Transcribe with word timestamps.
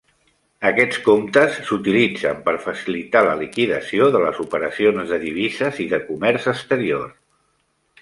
Aquests 0.69 1.01
comptes 1.07 1.59
s'utilitzen 1.67 2.41
per 2.49 2.55
facilitar 2.65 3.23
la 3.29 3.37
liquidació 3.43 4.09
de 4.17 4.25
les 4.27 4.43
operacions 4.47 5.15
de 5.15 5.23
divises 5.29 5.83
i 5.89 5.91
de 5.97 6.05
comerç 6.13 6.53
exterior. 6.57 7.11